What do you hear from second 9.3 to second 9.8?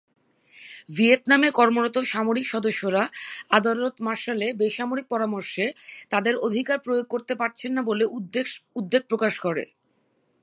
করে।